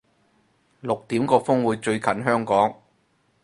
[0.79, 2.81] 六點個風會最近香港